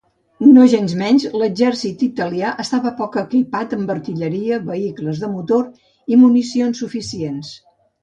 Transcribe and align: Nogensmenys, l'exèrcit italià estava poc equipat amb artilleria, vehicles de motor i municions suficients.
Nogensmenys, 0.53 1.25
l'exèrcit 1.41 2.01
italià 2.07 2.55
estava 2.65 2.93
poc 3.03 3.19
equipat 3.23 3.77
amb 3.79 3.95
artilleria, 3.99 4.61
vehicles 4.73 5.23
de 5.27 5.33
motor 5.39 5.73
i 6.17 6.23
municions 6.27 6.87
suficients. 6.87 7.59